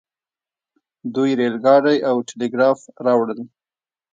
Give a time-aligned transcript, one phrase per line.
[1.15, 3.39] دوی ریل ګاډی او ټیلیګراف راوړل.